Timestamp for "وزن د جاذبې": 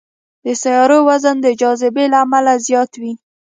1.09-2.05